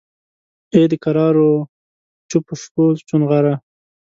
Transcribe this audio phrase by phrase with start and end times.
[0.73, 1.51] ای دکرارو
[2.29, 3.53] چوپو شپو چونغره!